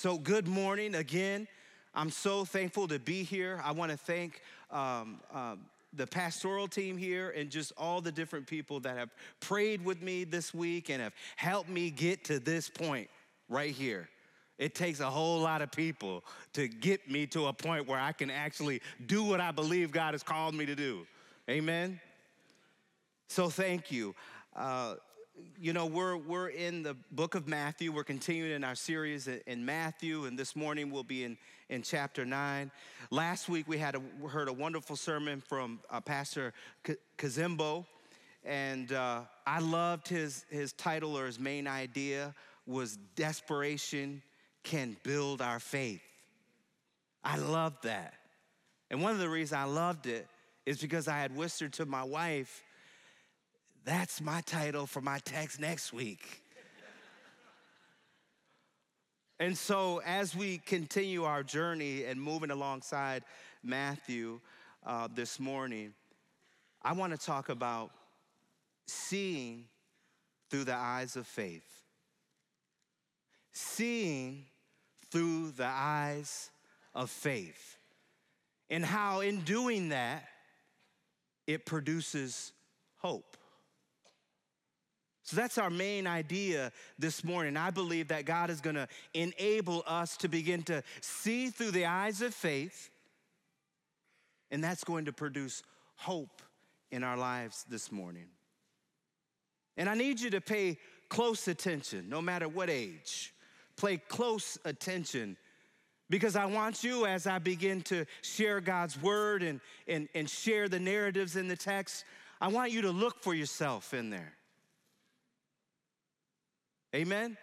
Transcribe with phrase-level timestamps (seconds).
[0.00, 1.48] So, good morning again.
[1.92, 3.60] I'm so thankful to be here.
[3.64, 8.46] I want to thank um, um, the pastoral team here and just all the different
[8.46, 12.68] people that have prayed with me this week and have helped me get to this
[12.68, 13.10] point
[13.48, 14.08] right here.
[14.56, 16.22] It takes a whole lot of people
[16.52, 20.14] to get me to a point where I can actually do what I believe God
[20.14, 21.08] has called me to do.
[21.50, 22.00] Amen?
[23.26, 24.14] So, thank you.
[24.54, 24.94] Uh,
[25.60, 27.92] you know, we're, we're in the book of Matthew.
[27.92, 31.36] We're continuing in our series in Matthew, and this morning we'll be in,
[31.68, 32.70] in chapter 9.
[33.10, 36.52] Last week we had a, heard a wonderful sermon from uh, Pastor
[37.16, 37.86] Kazimbo,
[38.44, 42.34] and uh, I loved his, his title or his main idea
[42.66, 44.22] was Desperation
[44.62, 46.02] Can Build Our Faith.
[47.24, 48.14] I loved that.
[48.90, 50.26] And one of the reasons I loved it
[50.66, 52.62] is because I had whispered to my wife,
[53.88, 56.42] that's my title for my text next week.
[59.40, 63.24] and so, as we continue our journey and moving alongside
[63.62, 64.40] Matthew
[64.84, 65.94] uh, this morning,
[66.82, 67.90] I want to talk about
[68.86, 69.64] seeing
[70.50, 71.64] through the eyes of faith.
[73.52, 74.44] Seeing
[75.10, 76.50] through the eyes
[76.94, 77.78] of faith.
[78.68, 80.24] And how, in doing that,
[81.46, 82.52] it produces
[82.98, 83.37] hope.
[85.28, 87.58] So that's our main idea this morning.
[87.58, 91.84] I believe that God is going to enable us to begin to see through the
[91.84, 92.88] eyes of faith,
[94.50, 95.62] and that's going to produce
[95.96, 96.40] hope
[96.90, 98.24] in our lives this morning.
[99.76, 100.78] And I need you to pay
[101.10, 103.34] close attention, no matter what age.
[103.78, 105.36] Pay close attention
[106.08, 110.70] because I want you, as I begin to share God's word and, and, and share
[110.70, 112.06] the narratives in the text,
[112.40, 114.32] I want you to look for yourself in there.
[116.94, 117.36] Amen?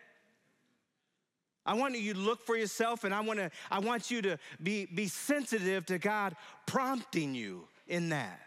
[1.65, 4.37] I want you to look for yourself and I want to I want you to
[4.61, 6.35] be be sensitive to God
[6.67, 8.39] prompting you in that.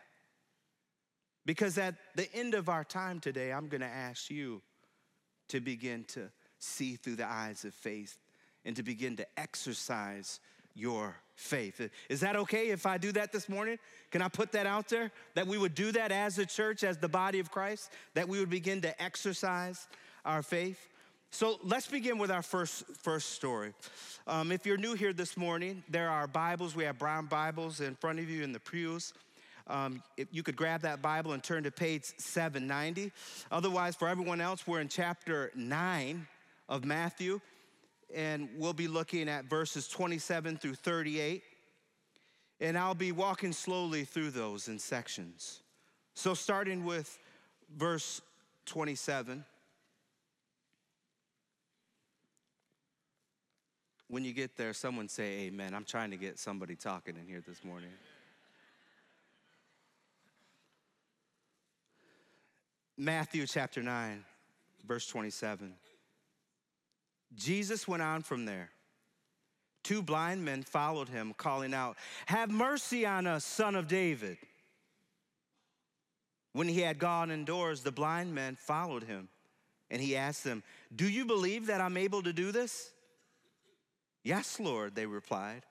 [1.44, 4.60] Because at the end of our time today, I'm going to ask you
[5.48, 8.18] to begin to see through the eyes of faith
[8.64, 10.40] and to begin to exercise
[10.74, 11.80] your faith.
[12.08, 13.78] Is that okay if I do that this morning?
[14.10, 15.10] Can I put that out there?
[15.34, 18.38] That we would do that as a church, as the body of Christ, that we
[18.40, 19.88] would begin to exercise
[20.24, 20.88] our faith.
[21.30, 23.74] So let's begin with our first, first story.
[24.26, 26.74] Um, if you're new here this morning, there are Bibles.
[26.74, 29.12] We have brown Bibles in front of you in the pews.
[29.66, 33.12] Um, if you could grab that Bible and turn to page 790.
[33.52, 36.26] Otherwise, for everyone else, we're in chapter 9
[36.70, 37.40] of Matthew,
[38.14, 41.42] and we'll be looking at verses 27 through 38.
[42.60, 45.60] And I'll be walking slowly through those in sections.
[46.14, 47.18] So, starting with
[47.76, 48.20] verse
[48.64, 49.44] 27.
[54.08, 55.74] When you get there, someone say amen.
[55.74, 57.90] I'm trying to get somebody talking in here this morning.
[62.96, 64.24] Matthew chapter 9,
[64.86, 65.74] verse 27.
[67.36, 68.70] Jesus went on from there.
[69.84, 74.38] Two blind men followed him, calling out, Have mercy on us, son of David.
[76.54, 79.28] When he had gone indoors, the blind men followed him,
[79.90, 80.62] and he asked them,
[80.96, 82.90] Do you believe that I'm able to do this?
[84.22, 85.62] Yes, Lord, they replied.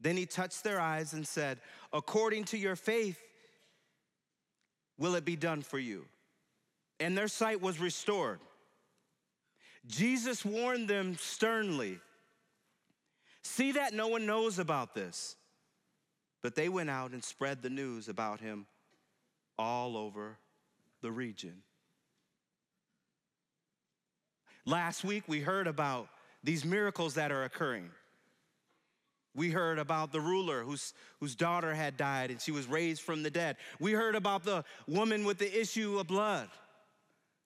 [0.00, 1.60] Then he touched their eyes and said,
[1.92, 3.20] According to your faith,
[4.98, 6.06] will it be done for you?
[6.98, 8.40] And their sight was restored.
[9.86, 11.98] Jesus warned them sternly
[13.42, 15.36] See that no one knows about this.
[16.42, 18.66] But they went out and spread the news about him
[19.58, 20.38] all over
[21.02, 21.62] the region.
[24.64, 26.08] Last week, we heard about
[26.44, 27.90] these miracles that are occurring.
[29.34, 33.22] We heard about the ruler whose, whose daughter had died and she was raised from
[33.22, 33.56] the dead.
[33.80, 36.48] We heard about the woman with the issue of blood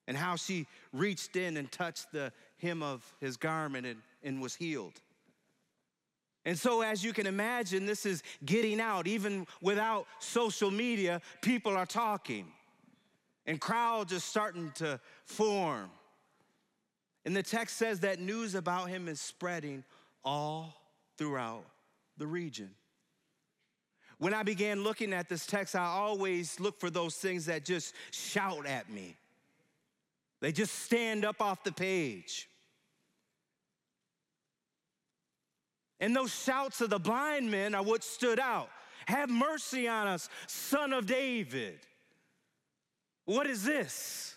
[0.07, 2.31] and how she reached in and touched the
[2.61, 4.99] hem of his garment and, and was healed.
[6.47, 9.05] And so, as you can imagine, this is getting out.
[9.05, 12.47] Even without social media, people are talking,
[13.45, 15.89] and crowds are starting to form.
[17.27, 19.83] And the text says that news about him is spreading
[20.23, 20.73] all
[21.17, 21.65] throughout
[22.15, 22.69] the region.
[24.17, 27.93] When I began looking at this text, I always look for those things that just
[28.11, 29.17] shout at me.
[30.39, 32.47] They just stand up off the page.
[35.99, 38.69] And those shouts of the blind men are what stood out.
[39.05, 41.79] Have mercy on us, son of David.
[43.25, 44.36] What is this?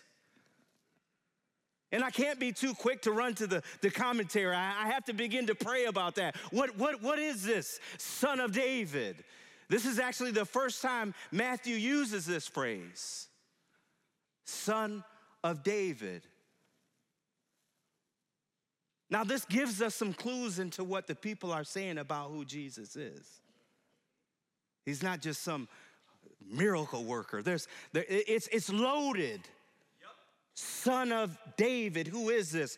[1.91, 4.55] And I can't be too quick to run to the, the commentary.
[4.55, 6.35] I, I have to begin to pray about that.
[6.51, 7.79] What, what, what is this?
[7.97, 9.23] Son of David.
[9.67, 13.27] This is actually the first time Matthew uses this phrase
[14.45, 15.03] Son
[15.43, 16.23] of David.
[19.09, 22.95] Now, this gives us some clues into what the people are saying about who Jesus
[22.95, 23.41] is.
[24.85, 25.67] He's not just some
[26.49, 27.41] miracle worker.
[27.41, 29.41] There's, there, it's, it's loaded.
[30.61, 32.07] Son of David.
[32.07, 32.77] Who is this?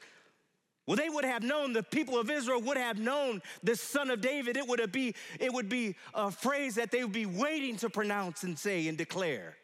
[0.85, 4.21] Well, they would have known, the people of Israel would have known the son of
[4.21, 4.57] David.
[4.57, 8.43] It would, be, it would be a phrase that they would be waiting to pronounce
[8.43, 9.55] and say and declare.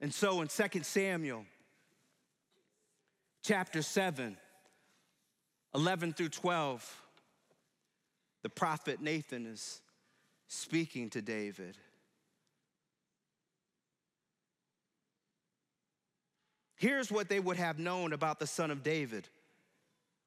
[0.00, 1.44] And so in 2 Samuel
[3.42, 4.36] chapter 7,
[5.74, 7.02] 11 through 12,
[8.42, 9.80] the prophet Nathan is
[10.48, 11.76] speaking to David.
[16.82, 19.28] Here's what they would have known about the son of David.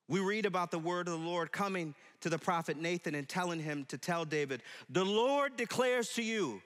[0.07, 3.59] We read about the word of the Lord coming to the prophet Nathan and telling
[3.59, 6.61] him to tell David, The Lord declares to you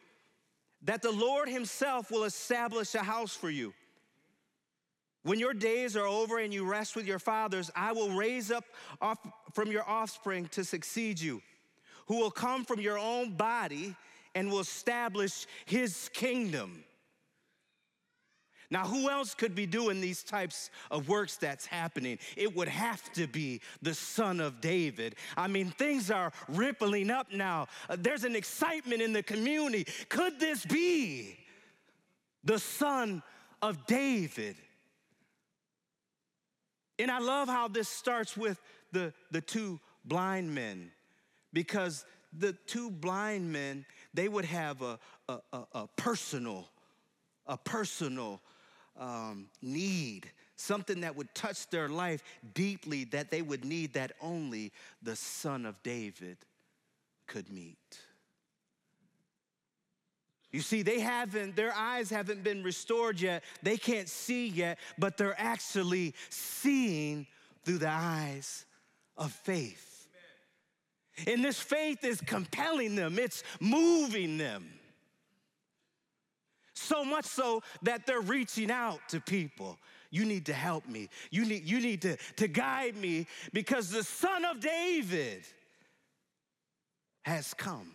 [0.83, 3.73] that the Lord himself will establish a house for you.
[5.23, 8.65] When your days are over and you rest with your fathers, I will raise up
[9.53, 11.41] from your offspring to succeed you
[12.05, 13.95] who will come from your own body
[14.35, 16.83] and will establish his kingdom.
[18.71, 22.19] Now, who else could be doing these types of works that's happening?
[22.37, 25.15] It would have to be the son of David.
[25.35, 27.67] I mean, things are rippling up now.
[27.89, 29.87] Uh, there's an excitement in the community.
[30.07, 31.39] Could this be
[32.43, 33.23] the son
[33.61, 34.55] of David?
[36.99, 38.61] And I love how this starts with
[38.91, 40.91] the, the two blind men
[41.53, 42.05] because
[42.37, 46.69] the two blind men, they would have a, a, a, a personal,
[47.47, 48.41] a personal
[48.99, 52.21] um, need, something that would touch their life
[52.53, 56.37] deeply that they would need that only the son of David
[57.27, 57.77] could meet.
[60.51, 63.43] You see, they haven't, their eyes haven't been restored yet.
[63.61, 67.27] They can't see yet, but they're actually seeing
[67.63, 68.65] through the eyes
[69.15, 70.07] of faith.
[71.27, 74.78] And this faith is compelling them, it's moving them.
[76.79, 79.77] So much so that they're reaching out to people.
[80.11, 81.09] You need to help me.
[81.29, 85.43] You need, you need to, to guide me because the son of David
[87.23, 87.91] has come.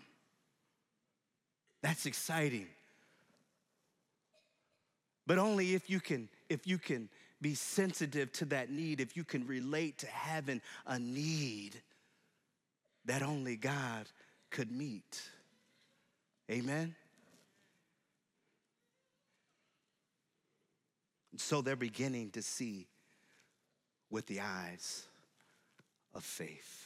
[1.82, 2.66] That's exciting.
[5.26, 7.08] But only if you can, if you can
[7.40, 11.80] be sensitive to that need, if you can relate to having a need
[13.06, 14.06] that only God
[14.50, 15.22] could meet.
[16.50, 16.94] Amen?
[21.40, 22.86] So they're beginning to see
[24.10, 25.04] with the eyes
[26.14, 26.84] of faith.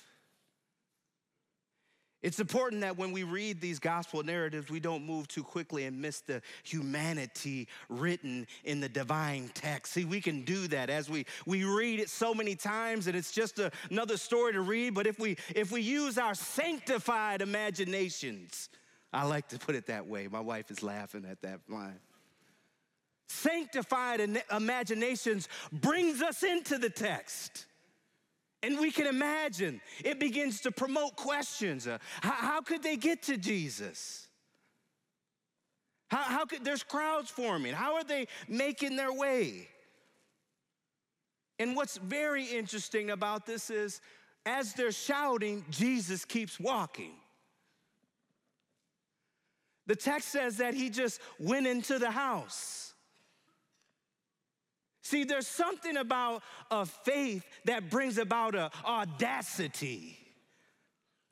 [2.20, 6.00] It's important that when we read these gospel narratives, we don't move too quickly and
[6.00, 9.92] miss the humanity written in the divine text.
[9.92, 13.30] See, we can do that as we, we read it so many times and it's
[13.30, 14.94] just a, another story to read.
[14.94, 18.68] But if we, if we use our sanctified imaginations,
[19.12, 20.26] I like to put it that way.
[20.26, 22.00] My wife is laughing at that line.
[23.28, 24.20] Sanctified
[24.50, 27.66] imaginations brings us into the text.
[28.62, 31.87] And we can imagine it begins to promote questions.
[31.87, 34.26] Uh, how, how, could they get to Jesus?
[36.11, 37.75] How, how could there's crowds forming?
[37.75, 39.68] How are they making their way?
[41.58, 44.00] And what's very interesting about this is
[44.47, 47.12] as they're shouting, Jesus keeps walking.
[49.87, 52.88] The text says that he just went into the house.
[55.08, 60.18] See, there's something about a faith that brings about a audacity.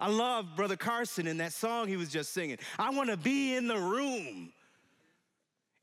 [0.00, 2.56] I love Brother Carson in that song he was just singing.
[2.78, 4.50] I want to be in the room.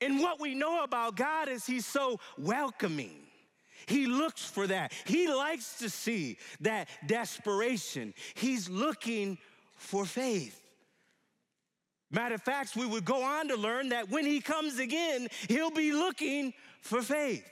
[0.02, 3.14] And what we know about God is He's so welcoming.
[3.86, 4.92] He looks for that.
[5.06, 8.16] He likes to see that desperation.
[8.34, 9.38] He's looking
[9.76, 10.60] for faith.
[12.10, 15.70] Matter of fact, we would go on to learn that when He comes again, He'll
[15.70, 17.46] be looking for faith.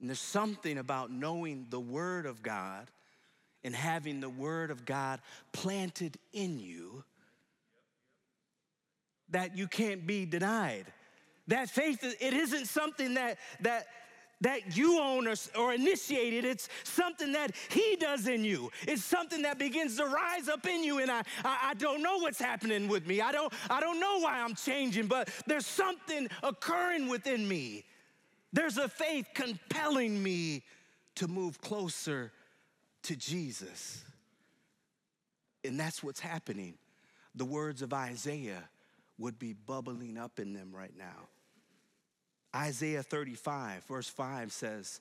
[0.00, 2.90] And there's something about knowing the Word of God
[3.62, 5.20] and having the Word of God
[5.52, 7.04] planted in you
[9.28, 10.86] that you can't be denied.
[11.48, 13.86] That faith, it isn't something that, that
[14.42, 16.44] that you own or, or initiated.
[16.44, 18.70] It's something that He does in you.
[18.88, 20.98] It's something that begins to rise up in you.
[21.00, 23.20] And I, I, I, don't know what's happening with me.
[23.20, 27.84] I don't, I don't know why I'm changing, but there's something occurring within me.
[28.52, 30.62] There's a faith compelling me
[31.16, 32.32] to move closer
[33.02, 34.04] to Jesus.
[35.64, 36.74] And that's what's happening.
[37.34, 38.68] The words of Isaiah
[39.18, 41.28] would be bubbling up in them right now.
[42.54, 45.00] Isaiah 35, verse 5 says,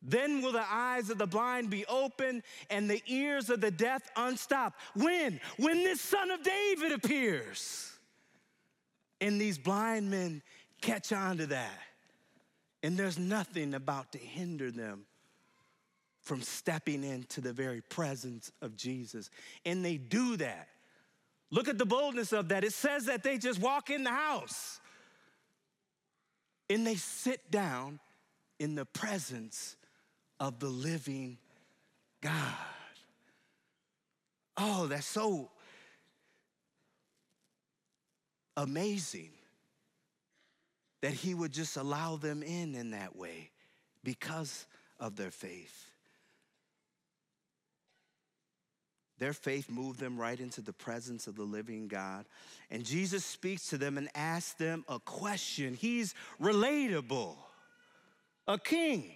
[0.00, 4.02] Then will the eyes of the blind be open and the ears of the deaf
[4.16, 4.80] unstopped.
[4.94, 5.40] When?
[5.58, 7.90] When this son of David appears.
[9.20, 10.42] And these blind men
[10.80, 11.78] catch on to that.
[12.82, 15.04] And there's nothing about to hinder them
[16.22, 19.30] from stepping into the very presence of Jesus.
[19.64, 20.68] And they do that.
[21.50, 22.64] Look at the boldness of that.
[22.64, 24.80] It says that they just walk in the house
[26.70, 28.00] and they sit down
[28.58, 29.76] in the presence
[30.40, 31.38] of the living
[32.20, 32.32] God.
[34.56, 35.50] Oh, that's so
[38.56, 39.30] amazing
[41.02, 43.50] that He would just allow them in in that way
[44.02, 44.66] because
[44.98, 45.92] of their faith.
[49.18, 52.24] Their faith moved them right into the presence of the living God.
[52.72, 55.74] And Jesus speaks to them and asks them a question.
[55.74, 57.36] He's relatable,
[58.48, 59.12] a king,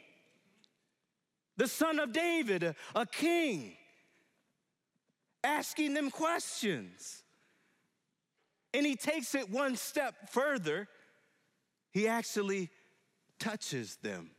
[1.57, 3.73] the son of David, a, king,
[5.43, 7.25] asking them questions.
[8.75, 10.87] And he takes it one step further.
[11.97, 12.69] He actually
[13.39, 14.33] touches them,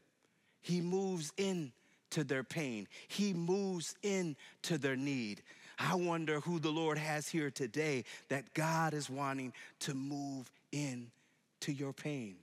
[0.62, 1.72] he moves in
[2.12, 2.88] to their pain.
[3.08, 5.42] He moves in to their need.
[5.80, 11.08] I wonder who the Lord has here today that God is wanting to move in
[11.62, 12.36] to your pain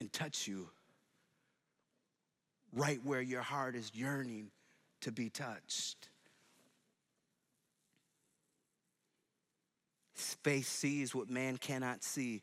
[0.00, 0.68] and touch you
[2.74, 4.50] right where your heart is yearning
[5.00, 6.10] to be touched.
[10.42, 12.42] Faith sees what man cannot see.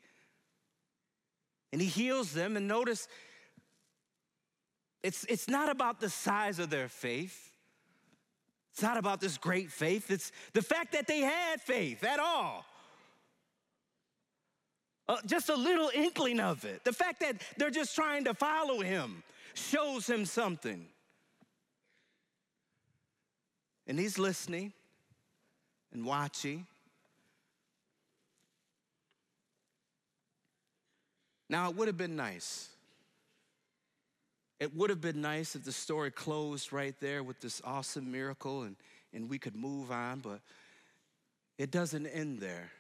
[1.72, 3.08] And he heals them, and notice
[5.04, 7.52] it's, it's not about the size of their faith.
[8.74, 10.12] It's not about this great faith.
[10.12, 12.66] It's the fact that they had faith at all.
[15.10, 16.84] Uh, just a little inkling of it.
[16.84, 20.86] The fact that they're just trying to follow him shows him something.
[23.88, 24.74] And he's listening
[25.94, 26.68] and watching.
[31.50, 32.70] Now, it would have been nice
[34.60, 38.64] it would have been nice if the story closed right there with this awesome miracle
[38.64, 38.76] and,
[39.14, 40.40] and we could move on, but
[41.58, 42.72] it doesn't end there.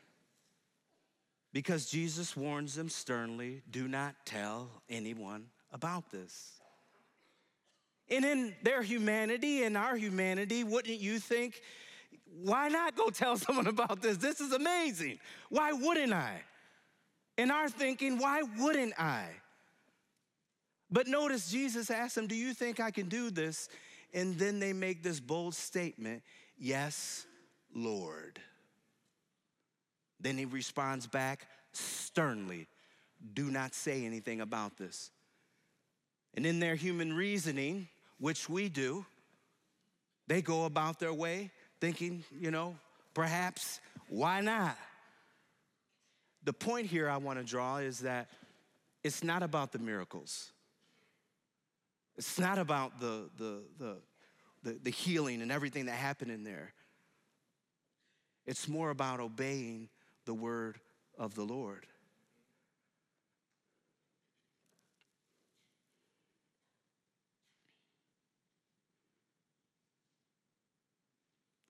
[1.53, 6.53] Because Jesus warns them sternly do not tell anyone about this.
[8.09, 11.61] And in their humanity and our humanity, wouldn't you think,
[12.41, 14.17] why not go tell someone about this?
[14.17, 15.19] This is amazing.
[15.49, 16.41] Why wouldn't I?
[17.37, 19.27] In our thinking, why wouldn't I?
[20.89, 23.69] But notice Jesus asked them, Do you think I can do this?
[24.13, 26.23] And then they make this bold statement
[26.57, 27.25] Yes,
[27.75, 28.39] Lord.
[30.19, 32.67] Then he responds back sternly
[33.33, 35.11] Do not say anything about this.
[36.33, 37.87] And in their human reasoning,
[38.19, 39.05] which we do,
[40.27, 42.75] they go about their way thinking, you know,
[43.13, 44.77] perhaps, why not?
[46.47, 48.29] The point here I want to draw is that
[49.03, 50.53] it's not about the miracles.
[52.17, 53.97] It's not about the, the, the,
[54.63, 56.71] the, the healing and everything that happened in there.
[58.45, 59.89] It's more about obeying
[60.23, 60.79] the word
[61.17, 61.85] of the Lord.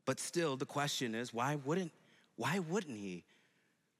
[0.05, 1.91] But still, the question is why wouldn't,
[2.36, 3.24] why wouldn't he?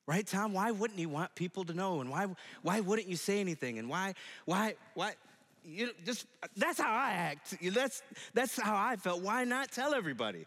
[0.08, 0.54] Right, Tom?
[0.54, 2.00] Why wouldn't he want people to know?
[2.00, 2.28] And why,
[2.62, 3.78] why wouldn't you say anything?
[3.78, 4.14] And why,
[4.46, 5.14] why, why?
[5.68, 7.56] you just that's how I act.
[7.62, 8.02] That's
[8.34, 9.22] that's how I felt.
[9.22, 10.46] Why not tell everybody?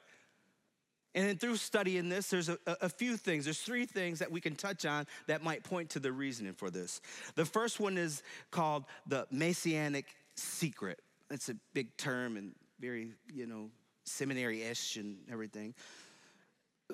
[1.15, 3.45] And then through studying this, there's a, a, few things.
[3.45, 6.71] There's three things that we can touch on that might point to the reasoning for
[6.71, 7.01] this.
[7.35, 11.01] The first one is called the messianic secret.
[11.29, 13.71] It's a big term and very, you know,
[14.05, 15.75] seminary-ish and everything.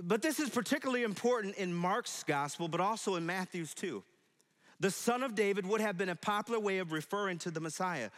[0.02, 4.02] But this is particularly important in Mark's gospel, but also in Matthew's too.
[4.80, 8.10] The son of David would have been a popular way of referring to the Messiah.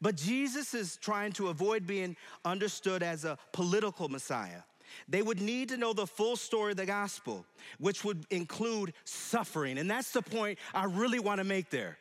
[0.00, 4.62] But Jesus is trying to avoid being understood as a political Messiah.
[5.08, 7.44] They would need to know the full story of the gospel,
[7.78, 9.78] which would include suffering.
[9.78, 11.98] And that's the point I really want to make there.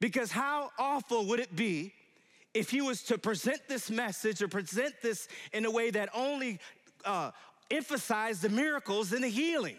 [0.00, 1.92] Because how awful would it be
[2.54, 6.58] if he was to present this message or present this in a way that only
[7.04, 7.30] uh,
[7.70, 9.76] emphasized the miracles and the healing,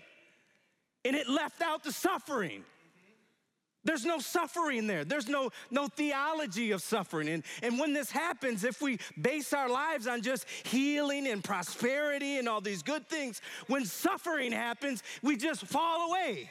[1.05, 2.63] and it left out the suffering?
[3.85, 5.05] There's no suffering there.
[5.05, 7.29] There's no, no theology of suffering.
[7.29, 12.37] And, and when this happens, if we base our lives on just healing and prosperity
[12.37, 16.49] and all these good things, when suffering happens, we just fall away.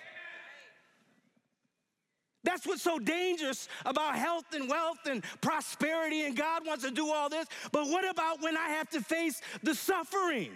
[2.45, 7.13] That's what's so dangerous about health and wealth and prosperity, and God wants to do
[7.13, 7.47] all this.
[7.73, 10.53] But what about when I have to face the suffering?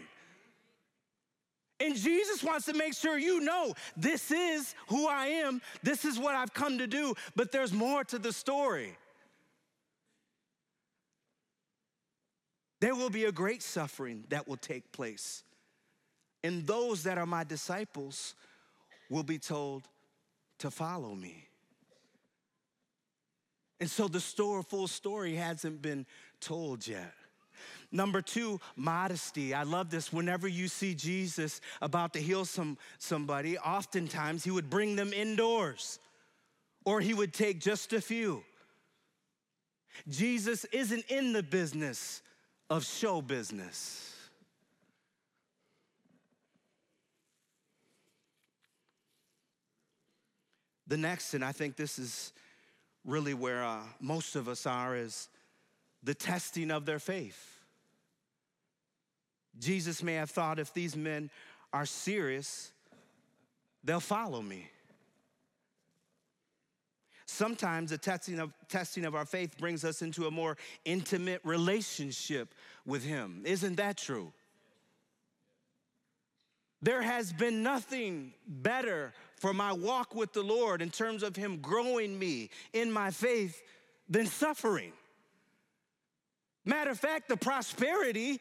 [1.83, 6.17] And Jesus wants to make sure you know this is who I am, this is
[6.17, 8.97] what I've come to do, but there's more to the story.
[12.81, 15.43] There will be a great suffering that will take place.
[16.45, 18.37] And those that are my disciples
[19.11, 19.89] will be told
[20.59, 21.49] to follow me.
[23.81, 26.07] And so the story, full story hasn't been
[26.41, 27.12] told yet.
[27.93, 29.53] Number two, modesty.
[29.53, 30.13] I love this.
[30.13, 35.99] Whenever you see Jesus about to heal some, somebody, oftentimes he would bring them indoors
[36.87, 38.43] or he would take just a few.
[40.09, 42.23] Jesus isn't in the business
[42.71, 44.09] of show business.
[50.87, 52.33] The next, and I think this is
[53.05, 55.29] really where uh, most of us are, is
[56.03, 57.52] the testing of their faith.
[59.59, 61.31] Jesus may have thought if these men
[61.73, 62.73] are serious,
[63.85, 64.69] they'll follow me.
[67.27, 72.55] Sometimes the testing of, testing of our faith brings us into a more intimate relationship
[72.85, 73.43] with Him.
[73.47, 74.33] Isn't that true?
[76.83, 81.59] There has been nothing better for my walk with the Lord in terms of Him
[81.59, 83.63] growing me in my faith
[84.09, 84.93] than suffering.
[86.65, 88.41] Matter of fact, the prosperity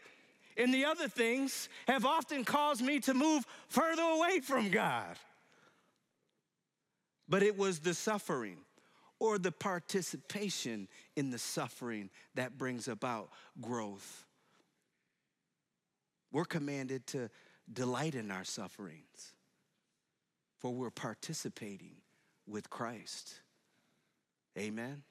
[0.57, 5.17] and the other things have often caused me to move further away from God.
[7.27, 8.57] But it was the suffering
[9.19, 13.29] or the participation in the suffering that brings about
[13.61, 14.25] growth.
[16.31, 17.29] We're commanded to
[17.71, 19.33] delight in our sufferings,
[20.59, 21.95] for we're participating
[22.47, 23.35] with Christ.
[24.57, 25.03] Amen.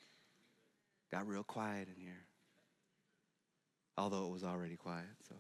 [1.11, 2.27] Got real quiet in here
[4.01, 5.35] although it was already quiet, so.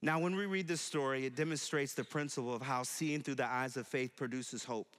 [0.00, 3.46] Now, when we read this story, it demonstrates the principle of how seeing through the
[3.46, 4.96] eyes of faith produces hope,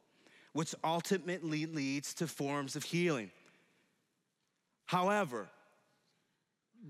[0.53, 3.31] which ultimately leads to forms of healing.
[4.85, 5.47] However,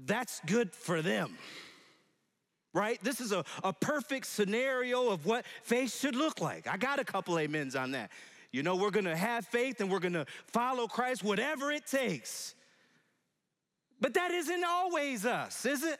[0.05, 1.37] that's good for them,
[2.73, 3.01] right?
[3.03, 6.67] This is a, a perfect scenario of what faith should look like.
[6.67, 8.11] I got a couple amens on that.
[8.51, 12.55] You know, we're gonna have faith and we're gonna follow Christ, whatever it takes.
[14.01, 15.99] But that isn't always us, is it?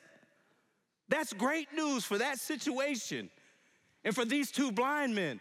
[1.09, 3.29] That's great news for that situation
[4.03, 5.39] and for these two blind men.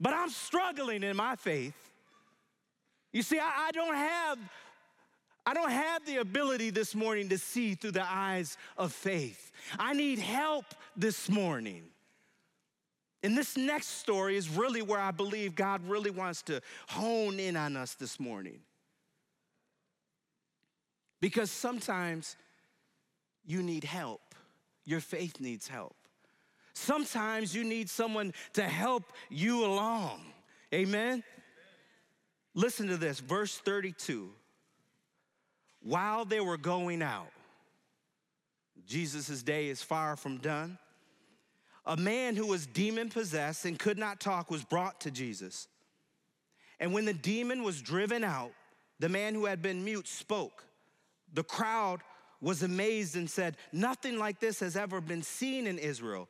[0.00, 1.74] But I'm struggling in my faith.
[3.12, 4.38] You see, I, I don't have
[5.44, 9.50] I don't have the ability this morning to see through the eyes of faith.
[9.76, 11.82] I need help this morning.
[13.22, 17.56] And this next story is really where I believe God really wants to hone in
[17.56, 18.60] on us this morning.
[21.20, 22.36] Because sometimes
[23.44, 24.34] you need help,
[24.84, 25.94] your faith needs help.
[26.74, 30.20] Sometimes you need someone to help you along.
[30.74, 31.22] Amen?
[32.54, 34.30] Listen to this, verse 32.
[35.82, 37.30] While they were going out,
[38.86, 40.78] Jesus' day is far from done
[41.84, 45.68] a man who was demon possessed and could not talk was brought to Jesus.
[46.78, 48.52] And when the demon was driven out,
[48.98, 50.64] the man who had been mute spoke.
[51.32, 52.00] The crowd
[52.40, 56.28] was amazed and said, Nothing like this has ever been seen in Israel.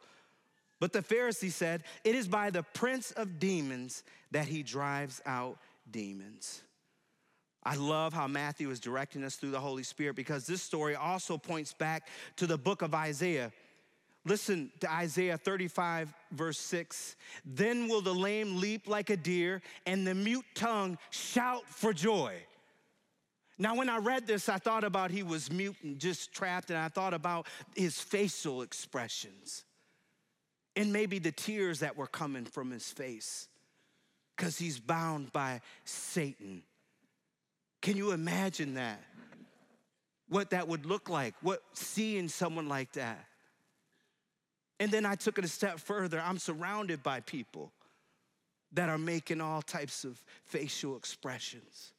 [0.81, 5.59] But the Pharisee said, It is by the prince of demons that he drives out
[5.91, 6.62] demons.
[7.65, 11.38] I love how Matthew is directing us through the Holy Spirit because this story also
[11.38, 13.53] points back to the book of Isaiah
[14.25, 17.17] Listen to Isaiah 35, verse 6.
[17.45, 22.37] Then will the lame leap like a deer, and the mute tongue shout for joy.
[23.59, 26.79] Now, when I read this, I thought about he was mute and just trapped, and
[26.79, 29.65] I thought about his facial expressions
[30.75, 33.49] and maybe the tears that were coming from his face
[34.37, 36.63] because he's bound by Satan.
[37.83, 39.03] Can you imagine that?
[40.29, 41.35] What that would look like?
[41.43, 43.27] What seeing someone like that?
[44.83, 46.21] And then I took it a step further.
[46.21, 47.71] I'm surrounded by people
[48.73, 51.92] that are making all types of facial expressions.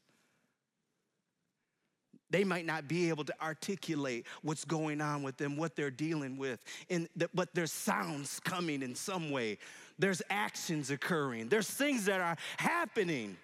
[2.30, 6.36] They might not be able to articulate what's going on with them, what they're dealing
[6.36, 9.60] with, in the, but there's sounds coming in some way.
[9.98, 11.48] There's actions occurring.
[11.48, 13.38] There's things that are happening.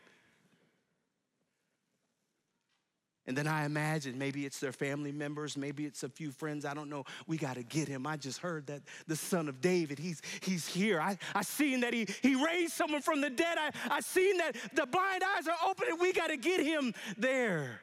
[3.29, 6.65] And then I imagine maybe it's their family members, maybe it's a few friends.
[6.65, 7.03] I don't know.
[7.27, 8.07] We got to get him.
[8.07, 10.99] I just heard that the son of David, he's, he's here.
[10.99, 13.55] I, I seen that he, he raised someone from the dead.
[13.59, 15.99] I, I seen that the blind eyes are opening.
[15.99, 17.81] We got to get him there.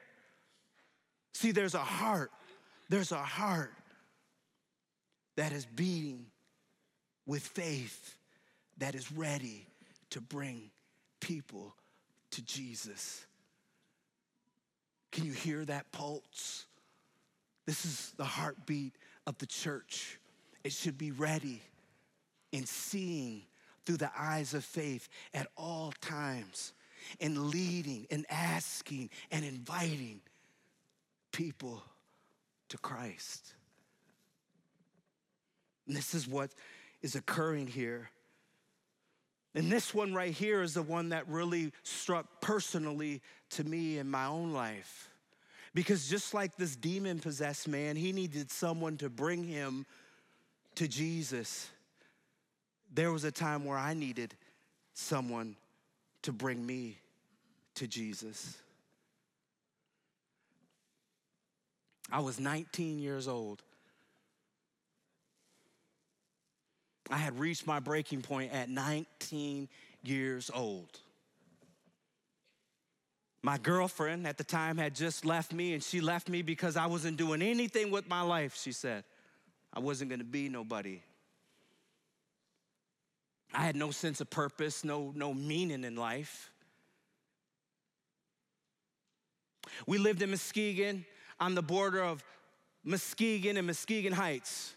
[1.33, 2.33] See, there's a heart.
[2.89, 3.73] There's a heart
[5.37, 6.27] that is beating
[7.25, 8.17] with faith
[8.79, 9.69] that is ready
[10.11, 10.73] to bring
[11.21, 11.73] people
[12.33, 13.25] to Jesus.
[15.17, 16.67] Can you hear that pulse?
[17.65, 18.93] This is the heartbeat
[19.27, 20.19] of the church.
[20.63, 21.63] It should be ready
[22.53, 23.41] in seeing
[23.87, 26.75] through the eyes of faith at all times
[27.19, 30.21] and leading and asking and inviting
[31.33, 31.83] people
[32.69, 33.55] to Christ.
[35.87, 36.51] And this is what
[37.01, 38.11] is occurring here.
[39.55, 44.11] And this one right here is the one that really struck personally to me in
[44.11, 45.09] my own life.
[45.75, 49.85] Because just like this demon possessed man, he needed someone to bring him
[50.77, 51.69] to Jesus.
[52.95, 54.35] There was a time where I needed
[54.95, 55.57] someone
[56.23, 56.99] to bring me
[57.75, 58.57] to Jesus.
[62.11, 63.63] I was 19 years old.
[67.11, 69.69] I had reached my breaking point at 19
[70.03, 70.99] years old.
[73.47, 76.87] My girlfriend at the time had just left me, and she left me because I
[76.87, 79.05] wasn't doing anything with my life, she said.
[79.73, 81.01] I wasn't gonna be nobody.
[83.55, 86.51] I had no sense of purpose, no, no meaning in life.
[89.87, 91.05] We lived in Muskegon
[91.39, 92.25] on the border of
[92.83, 94.75] Muskegon and Muskegon Heights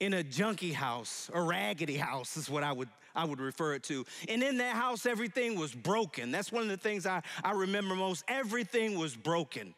[0.00, 3.82] in a junky house, a raggedy house is what I would, I would refer it
[3.84, 4.04] to.
[4.28, 6.30] And in that house, everything was broken.
[6.30, 8.24] That's one of the things I, I remember most.
[8.28, 9.74] Everything was broken.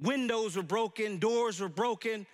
[0.00, 2.24] Windows were broken, doors were broken,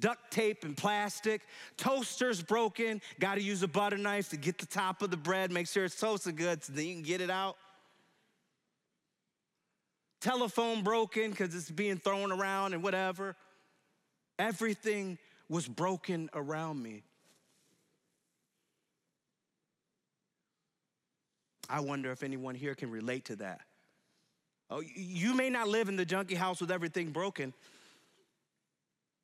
[0.00, 1.42] duct tape and plastic,
[1.76, 3.00] toasters broken.
[3.20, 5.84] Got to use a butter knife to get the top of the bread, make sure
[5.84, 7.56] it's toasted good so then you can get it out.
[10.20, 13.36] Telephone broken because it's being thrown around and whatever.
[14.40, 17.02] Everything was broken around me.
[21.68, 23.60] I wonder if anyone here can relate to that.
[24.70, 27.54] Oh, you may not live in the junkie house with everything broken,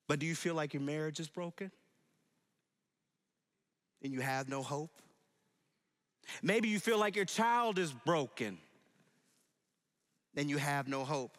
[0.09, 1.71] but do you feel like your marriage is broken?
[4.03, 4.91] And you have no hope?
[6.43, 8.59] Maybe you feel like your child is broken
[10.37, 11.37] and you have no hope.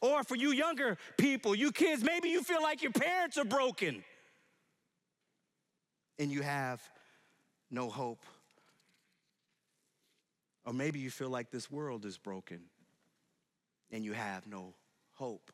[0.00, 4.04] Or for you younger people, you kids, maybe you feel like your parents are broken
[6.18, 6.82] and you have
[7.70, 8.24] no hope.
[10.64, 12.60] Or maybe you feel like this world is broken
[13.92, 14.74] and you have no
[15.14, 15.52] hope.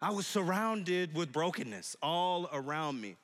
[0.00, 3.16] I was surrounded with brokenness all around me.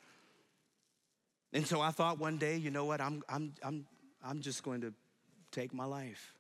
[1.52, 3.86] And so I thought one day, you know what, I'm, I'm, I'm,
[4.24, 4.92] I'm just going to
[5.50, 6.34] take my life.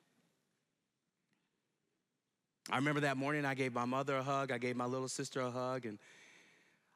[2.70, 5.40] I remember that morning I gave my mother a hug, I gave my little sister
[5.40, 5.98] a hug, and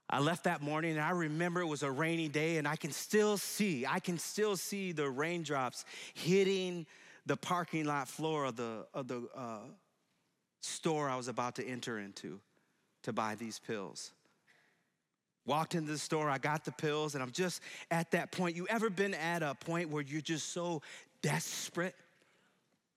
[0.09, 2.93] I left that morning and I remember it was a rainy day and I can
[2.93, 6.87] still see, I can still see the raindrops hitting
[7.27, 9.59] the parking lot floor of the, of the uh,
[10.61, 12.41] store I was about to enter into
[13.03, 14.13] to buy these pills.
[15.45, 18.57] Walked into the store, I got the pills, and I'm just at that point.
[18.57, 20.83] You ever been at a point where you're just so
[21.23, 21.95] desperate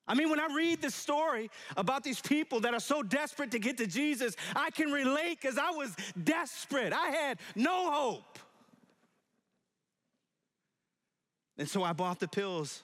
[0.10, 3.60] I mean, when I read the story about these people that are so desperate to
[3.60, 6.92] get to Jesus, I can relate because I was desperate.
[6.94, 8.40] I had no hope.
[11.60, 12.82] And so I bought the pills.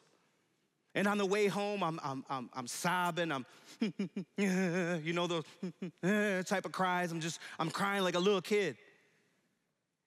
[0.93, 3.31] And on the way home, I'm, I'm, I'm, I'm sobbing.
[3.31, 3.45] I'm,
[4.38, 5.43] you know, those
[6.45, 7.11] type of cries.
[7.11, 8.77] I'm just, I'm crying like a little kid.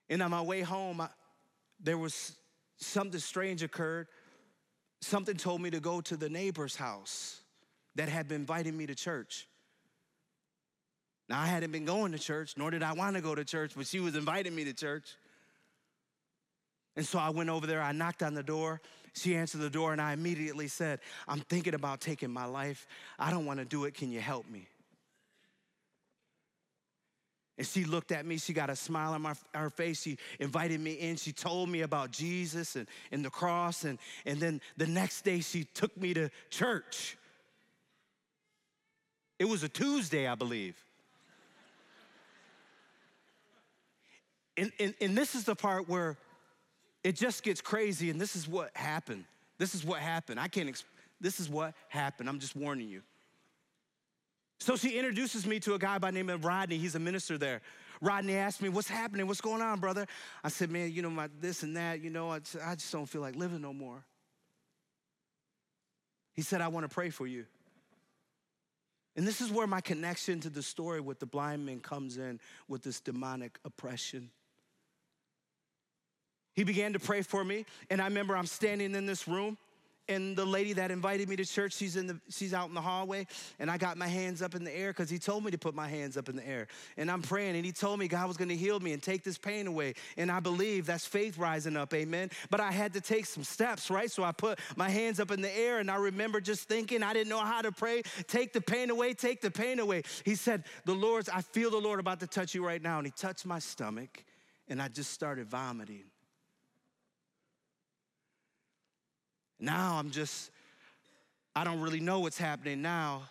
[0.09, 1.09] And on my way home, I,
[1.81, 2.38] there was
[2.76, 4.07] something strange occurred
[5.01, 7.41] something told me to go to the neighbor's house
[7.95, 9.47] that had been inviting me to church.
[11.29, 13.73] Now, I hadn't been going to church, nor did I want to go to church,
[13.77, 15.15] but she was inviting me to church.
[16.97, 18.81] And so I went over there, I knocked on the door.
[19.15, 22.87] She answered the door, and I immediately said, I'm thinking about taking my life.
[23.19, 23.95] I don't want to do it.
[23.95, 24.69] Can you help me?
[27.59, 30.01] And she looked at me, she got a smile on my, her face.
[30.01, 31.16] She invited me in.
[31.16, 33.85] She told me about Jesus and, and the cross.
[33.85, 37.18] And, and then the next day, she took me to church.
[39.40, 40.77] It was a Tuesday, I believe.
[44.57, 46.16] and, and, and this is the part where
[47.05, 49.25] it just gets crazy, and this is what happened.
[49.59, 50.38] This is what happened.
[50.38, 50.85] I can't, exp-
[51.21, 52.29] this is what happened.
[52.29, 53.03] I'm just warning you.
[54.61, 56.79] So she introduces me to a guy by the name of Rodney.
[56.79, 57.61] He's a minister there.
[58.01, 59.27] Rodney asked me, What's happening?
[59.27, 60.07] What's going on, brother?
[60.42, 62.92] I said, Man, you know, my this and that, you know, I just, I just
[62.92, 64.05] don't feel like living no more.
[66.35, 67.47] He said, I want to pray for you.
[69.16, 72.38] And this is where my connection to the story with the blind man comes in
[72.68, 74.31] with this demonic oppression.
[76.55, 79.59] He began to pray for me, and I remember I'm standing in this room
[80.09, 82.81] and the lady that invited me to church she's in the she's out in the
[82.81, 83.27] hallway
[83.59, 85.75] and i got my hands up in the air because he told me to put
[85.75, 86.66] my hands up in the air.
[86.97, 89.23] And i'm praying and he told me god was going to heal me and take
[89.23, 89.94] this pain away.
[90.16, 92.31] And i believe that's faith rising up amen.
[92.51, 94.11] But i had to take some steps right?
[94.11, 97.12] So i put my hands up in the air and i remember just thinking i
[97.12, 100.03] didn't know how to pray take the pain away take the pain away.
[100.25, 102.99] He said the lord's i feel the lord about to touch you right now.
[102.99, 104.25] And he touched my stomach
[104.68, 106.05] and i just started vomiting
[109.61, 110.51] Now I'm just,
[111.55, 113.23] I don't really know what's happening now.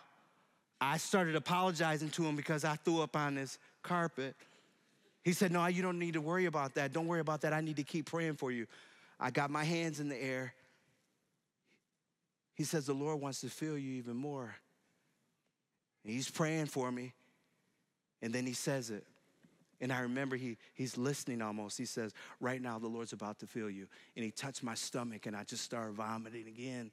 [0.80, 4.36] I started apologizing to him because I threw up on his carpet.
[5.22, 6.92] He said, No, you don't need to worry about that.
[6.92, 7.52] Don't worry about that.
[7.52, 8.66] I need to keep praying for you.
[9.18, 10.54] I got my hands in the air.
[12.54, 14.54] He says, The Lord wants to feel you even more.
[16.04, 17.12] And he's praying for me.
[18.22, 19.04] And then he says it.
[19.80, 21.78] And I remember he, he's listening almost.
[21.78, 23.86] He says, Right now, the Lord's about to fill you.
[24.16, 26.90] And he touched my stomach, and I just started vomiting again.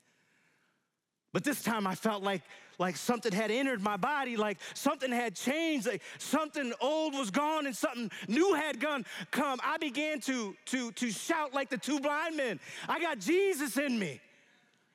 [1.35, 2.43] But this time I felt like,
[2.79, 7.65] like something had entered my body, like something had changed, like something old was gone
[7.65, 9.59] and something new had gone, come.
[9.61, 12.61] I began to, to, to shout like the two blind men.
[12.87, 14.21] I got Jesus in me.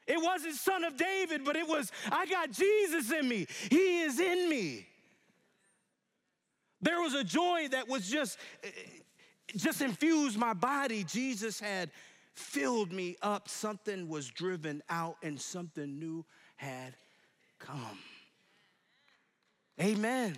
[0.07, 3.47] It wasn't son of David, but it was, I got Jesus in me.
[3.69, 4.87] He is in me.
[6.83, 8.39] There was a joy that was just,
[9.57, 11.05] just infused my body.
[11.05, 11.91] Jesus had
[12.35, 13.49] filled me up.
[13.49, 16.25] Something was driven out and something new
[16.57, 16.95] had
[17.59, 17.99] come.
[19.81, 20.37] Amen.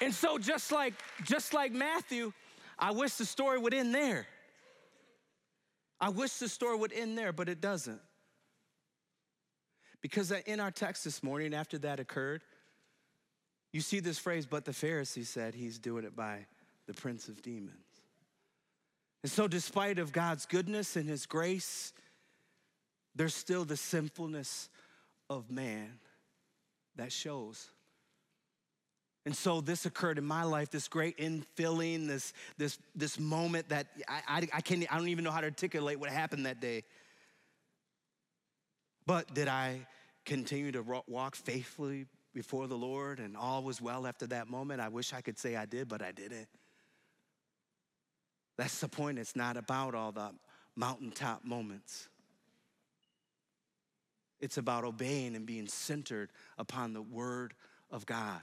[0.00, 2.32] And so just like just like Matthew,
[2.76, 4.26] I wish the story would end there.
[6.00, 8.00] I wish the story would end there, but it doesn't.
[10.02, 12.42] Because in our text this morning, after that occurred,
[13.72, 16.46] you see this phrase, but the Pharisee said he's doing it by
[16.86, 17.76] the prince of demons.
[19.22, 21.92] And so, despite of God's goodness and his grace,
[23.14, 24.68] there's still the sinfulness
[25.30, 26.00] of man
[26.96, 27.68] that shows.
[29.24, 33.86] And so this occurred in my life, this great infilling, this, this, this moment that
[34.08, 36.82] I, I, I, can't, I don't even know how to articulate what happened that day.
[39.06, 39.86] But did I
[40.24, 44.80] continue to walk faithfully before the Lord and all was well after that moment?
[44.80, 46.48] I wish I could say I did, but I didn't.
[48.56, 49.18] That's the point.
[49.18, 50.30] It's not about all the
[50.76, 52.08] mountaintop moments.
[54.40, 57.54] It's about obeying and being centered upon the Word
[57.90, 58.40] of God.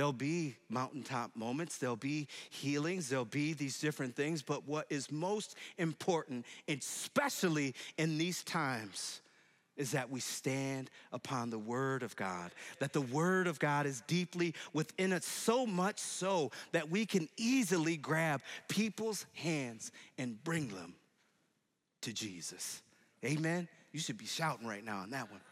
[0.00, 5.12] There'll be mountaintop moments, there'll be healings, there'll be these different things, but what is
[5.12, 9.20] most important, especially in these times,
[9.76, 14.02] is that we stand upon the Word of God, that the Word of God is
[14.06, 20.68] deeply within us, so much so that we can easily grab people's hands and bring
[20.68, 20.94] them
[22.00, 22.80] to Jesus.
[23.22, 23.68] Amen?
[23.92, 25.42] You should be shouting right now on that one.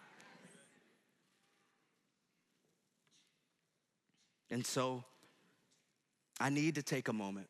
[4.50, 5.04] And so
[6.40, 7.48] I need to take a moment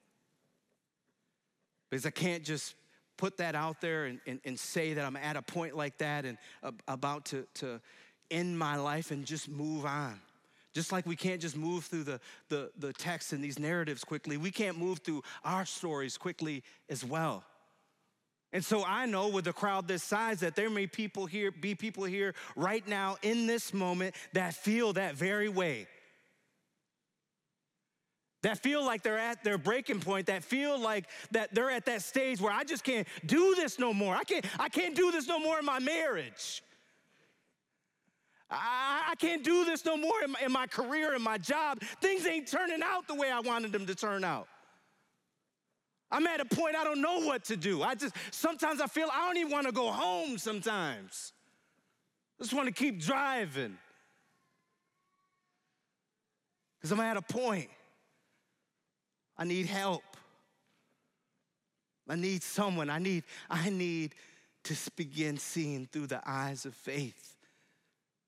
[1.90, 2.74] because I can't just
[3.16, 6.24] put that out there and, and, and, say that I'm at a point like that
[6.24, 6.38] and
[6.86, 7.80] about to, to
[8.30, 10.20] end my life and just move on.
[10.72, 14.36] Just like we can't just move through the, the, the text and these narratives quickly,
[14.36, 17.42] we can't move through our stories quickly as well.
[18.52, 21.74] And so I know with a crowd this size that there may people here be
[21.74, 25.86] people here right now in this moment that feel that very way
[28.42, 32.02] that feel like they're at their breaking point that feel like that they're at that
[32.02, 34.14] stage where i just can't do this no more.
[34.14, 36.62] I can't i can't do this no more in my marriage.
[38.50, 41.82] I, I can't do this no more in my, in my career in my job.
[42.00, 44.48] Things ain't turning out the way i wanted them to turn out.
[46.10, 47.82] I'm at a point i don't know what to do.
[47.82, 51.32] I just sometimes i feel i don't even want to go home sometimes.
[52.38, 53.76] I just want to keep driving.
[56.76, 57.68] Because I'm at a point.
[59.38, 60.02] I need help.
[62.08, 62.90] I need someone.
[62.90, 64.14] I need, I need
[64.64, 67.36] to begin seeing through the eyes of faith.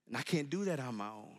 [0.07, 1.39] And I can't do that on my own.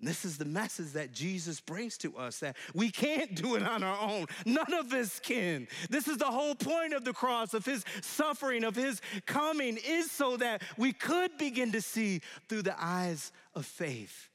[0.00, 3.62] And this is the message that Jesus brings to us that we can't do it
[3.62, 4.26] on our own.
[4.44, 5.66] None of us can.
[5.88, 10.10] This is the whole point of the cross, of his suffering, of his coming, is
[10.10, 14.28] so that we could begin to see through the eyes of faith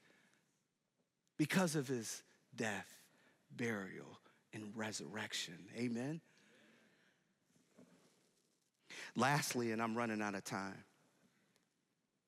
[1.37, 2.23] because of his
[2.55, 2.87] death,
[3.59, 4.19] burial,
[4.53, 5.57] and resurrection.
[5.77, 6.21] Amen.
[9.15, 10.83] Lastly, and I'm running out of time,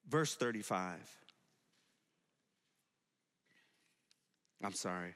[0.09, 0.99] verse 35.
[4.63, 5.15] I'm sorry.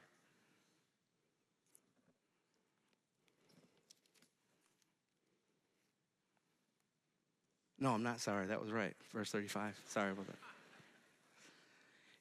[7.78, 8.46] No, I'm not sorry.
[8.46, 8.94] That was right.
[9.12, 9.78] Verse 35.
[9.86, 10.55] Sorry about that.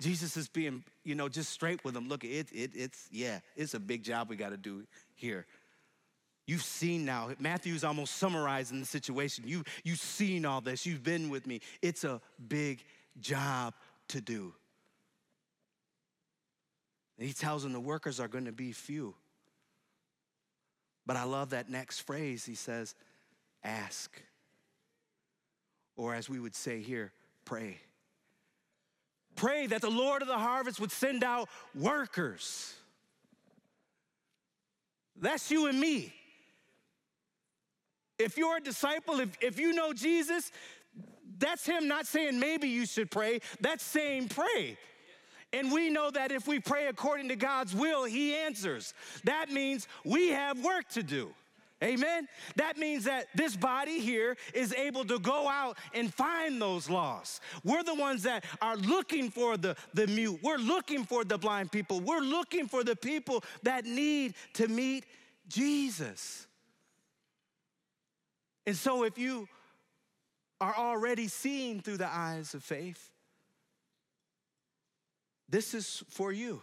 [0.00, 2.08] Jesus is being, you know, just straight with them.
[2.08, 4.84] Look, it, it, it's, yeah, it's a big job we got to do
[5.14, 5.46] here.
[6.46, 9.44] You've seen now, Matthew's almost summarizing the situation.
[9.46, 11.60] You, you've seen all this, you've been with me.
[11.82, 12.82] It's a big
[13.20, 13.74] job
[14.08, 14.54] to do.
[17.18, 19.14] And he tells them the workers are going to be few.
[21.06, 22.44] But I love that next phrase.
[22.46, 22.94] He says,
[23.62, 24.10] ask.
[25.96, 27.12] Or as we would say here,
[27.44, 27.76] pray.
[29.36, 32.74] Pray that the Lord of the harvest would send out workers.
[35.20, 36.12] That's you and me.
[38.18, 40.50] If you're a disciple, if, if you know Jesus,
[41.38, 44.76] that's him not saying maybe you should pray, that's saying pray.
[45.52, 48.94] And we know that if we pray according to God's will, He answers.
[49.24, 51.30] That means we have work to do.
[51.82, 52.28] Amen?
[52.56, 57.40] That means that this body here is able to go out and find those lost.
[57.64, 60.40] We're the ones that are looking for the, the mute.
[60.42, 62.00] We're looking for the blind people.
[62.00, 65.06] We're looking for the people that need to meet
[65.48, 66.46] Jesus.
[68.66, 69.48] And so if you
[70.60, 73.10] are already seeing through the eyes of faith,
[75.48, 76.60] this is for you.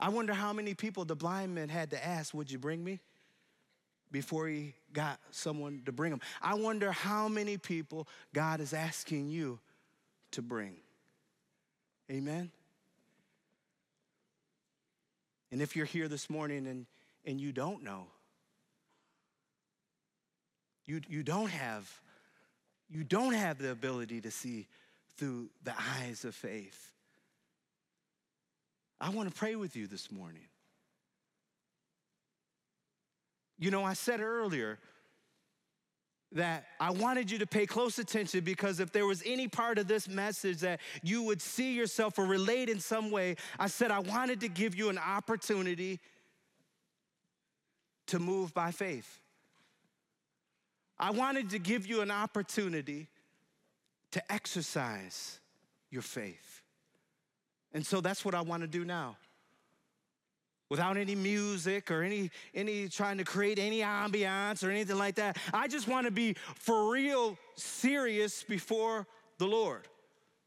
[0.00, 3.00] I wonder how many people the blind man had to ask, Would you bring me?
[4.12, 6.20] Before he got someone to bring him.
[6.40, 9.58] I wonder how many people God is asking you
[10.32, 10.76] to bring.
[12.10, 12.50] Amen?
[15.50, 16.86] And if you're here this morning and,
[17.24, 18.06] and you don't know,
[20.86, 22.00] you, you don't have
[22.88, 24.68] you don't have the ability to see
[25.16, 26.92] through the eyes of faith
[29.00, 30.46] I want to pray with you this morning.
[33.58, 34.78] You know, I said earlier
[36.32, 39.88] that I wanted you to pay close attention because if there was any part of
[39.88, 44.00] this message that you would see yourself or relate in some way, I said I
[44.00, 46.00] wanted to give you an opportunity
[48.08, 49.20] to move by faith.
[50.98, 53.08] I wanted to give you an opportunity
[54.12, 55.40] to exercise
[55.90, 56.62] your faith.
[57.72, 59.16] And so that's what I want to do now.
[60.68, 65.38] Without any music or any, any trying to create any ambiance or anything like that.
[65.54, 69.06] I just want to be for real serious before
[69.38, 69.86] the Lord,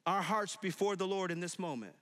[0.06, 1.94] our hearts before the Lord in this moment.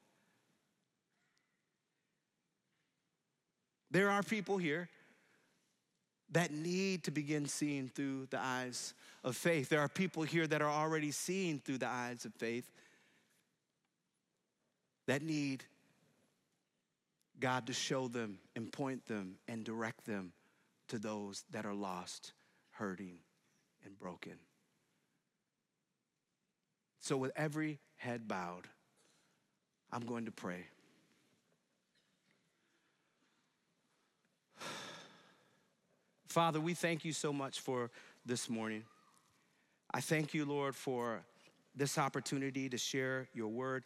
[3.92, 4.90] There are people here
[6.32, 9.70] that need to begin seeing through the eyes of faith.
[9.70, 12.70] There are people here that are already seeing through the eyes of faith
[15.08, 15.64] that need
[17.40, 20.34] God to show them and point them and direct them
[20.88, 22.34] to those that are lost,
[22.72, 23.20] hurting,
[23.86, 24.34] and broken.
[27.00, 28.68] So, with every head bowed,
[29.92, 30.66] I'm going to pray.
[36.28, 37.92] Father, we thank you so much for
[38.26, 38.84] this morning.
[39.94, 41.22] I thank you, Lord, for
[41.76, 43.86] this opportunity to share your word.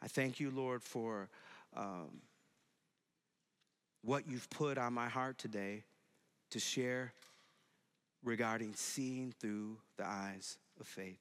[0.00, 1.28] I thank you, Lord, for
[1.76, 2.22] um,
[4.04, 5.82] what you've put on my heart today
[6.50, 7.12] to share
[8.22, 11.20] regarding seeing through the eyes of faith.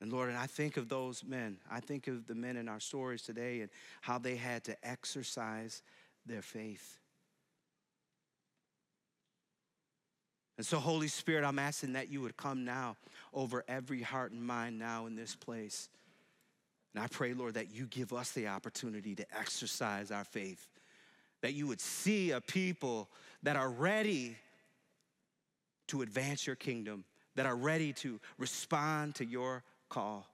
[0.00, 1.56] And Lord, and I think of those men.
[1.70, 3.70] I think of the men in our stories today and
[4.02, 5.82] how they had to exercise
[6.26, 6.98] their faith.
[10.58, 12.96] And so, Holy Spirit, I'm asking that you would come now
[13.32, 15.88] over every heart and mind now in this place.
[16.96, 20.66] And I pray, Lord, that you give us the opportunity to exercise our faith,
[21.42, 23.10] that you would see a people
[23.42, 24.34] that are ready
[25.88, 30.26] to advance your kingdom, that are ready to respond to your call.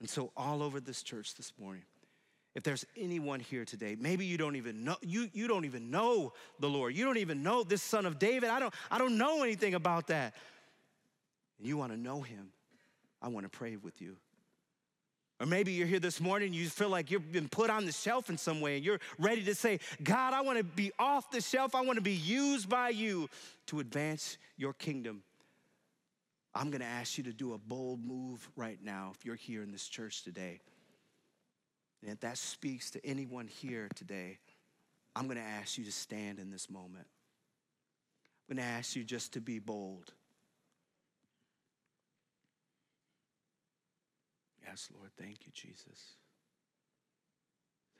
[0.00, 1.84] And so, all over this church this morning,
[2.54, 6.32] if there's anyone here today, maybe you don't even know, you, you don't even know
[6.58, 6.96] the Lord.
[6.96, 8.48] You don't even know this son of David.
[8.48, 10.32] I don't, I don't know anything about that.
[11.58, 12.48] And you want to know him.
[13.20, 14.16] I want to pray with you.
[15.38, 18.30] Or maybe you're here this morning, you feel like you've been put on the shelf
[18.30, 21.42] in some way, and you're ready to say, God, I want to be off the
[21.42, 21.74] shelf.
[21.74, 23.28] I want to be used by you
[23.66, 25.22] to advance your kingdom.
[26.54, 29.72] I'm to ask you to do a bold move right now if you're here in
[29.72, 30.60] this church today.
[32.02, 34.38] And if that speaks to anyone here today,
[35.14, 37.06] I'm to ask you to stand in this moment.
[38.48, 40.12] I'm to ask you just to be bold.
[44.66, 45.10] Yes, Lord.
[45.18, 46.16] Thank you, Jesus.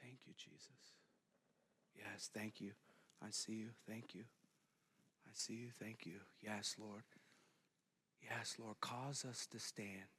[0.03, 0.95] Thank you, Jesus.
[1.95, 2.73] Yes, thank you.
[3.23, 3.69] I see you.
[3.89, 4.25] Thank you.
[5.27, 5.69] I see you.
[5.81, 6.21] Thank you.
[6.41, 7.03] Yes, Lord.
[8.23, 8.77] Yes, Lord.
[8.81, 10.11] Cause us to stand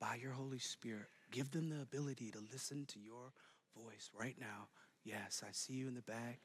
[0.00, 1.06] by your Holy Spirit.
[1.30, 3.32] Give them the ability to listen to your
[3.76, 4.68] voice right now.
[5.04, 6.40] Yes, I see you in the back.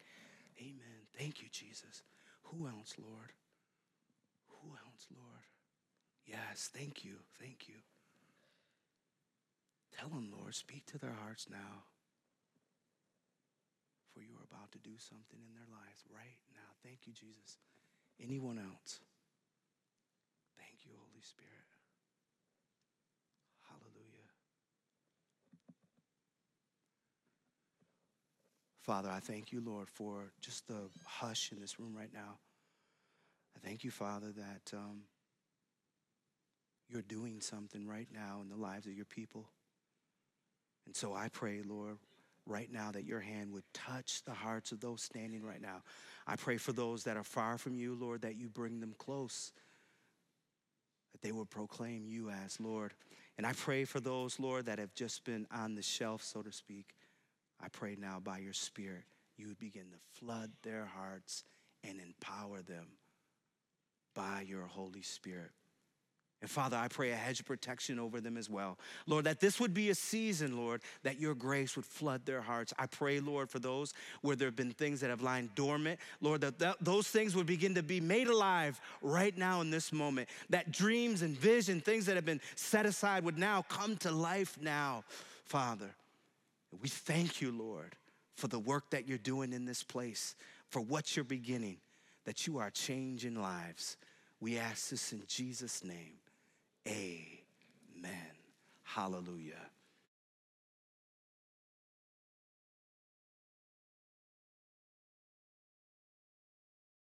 [0.59, 1.05] Amen.
[1.17, 2.01] Thank you, Jesus.
[2.43, 3.34] Who else, Lord?
[4.49, 5.45] Who else, Lord?
[6.25, 7.15] Yes, thank you.
[7.39, 7.75] Thank you.
[9.98, 11.84] Tell them, Lord, speak to their hearts now.
[14.14, 16.70] For you are about to do something in their lives right now.
[16.84, 17.58] Thank you, Jesus.
[18.22, 19.00] Anyone else?
[20.58, 21.52] Thank you, Holy Spirit.
[23.70, 24.30] Hallelujah.
[28.82, 32.38] Father, I thank you, Lord, for just the hush in this room right now.
[33.56, 35.02] I thank you, Father, that um,
[36.88, 39.50] you're doing something right now in the lives of your people.
[40.88, 41.97] And so I pray, Lord,
[42.45, 45.83] right now that your hand would touch the hearts of those standing right now.
[46.25, 49.51] I pray for those that are far from you, Lord, that you bring them close,
[51.11, 52.93] that they will proclaim you as Lord.
[53.38, 56.51] And I pray for those, Lord, that have just been on the shelf, so to
[56.53, 56.95] speak.
[57.61, 59.03] I pray now by your Spirit,
[59.35, 61.43] you would begin to flood their hearts
[61.83, 62.88] and empower them
[64.15, 65.51] by your Holy Spirit.
[66.39, 68.77] And Father, I pray a hedge of protection over them as well.
[69.07, 72.75] Lord, that this would be a season, Lord, that your grace would flood their hearts.
[72.77, 76.41] I pray, Lord, for those where there have been things that have lying dormant, Lord,
[76.41, 80.29] that, that those things would begin to be made alive right now in this moment.
[80.51, 84.59] That dreams and vision, things that have been set aside, would now come to life
[84.61, 85.05] now,
[85.45, 85.89] Father.
[86.83, 87.95] We thank you, Lord,
[88.35, 90.35] for the work that you're doing in this place,
[90.69, 91.77] for what you're beginning,
[92.25, 93.97] that you are changing lives.
[94.39, 96.13] We ask this in Jesus' name.
[96.88, 98.31] Amen.
[98.83, 99.69] Hallelujah.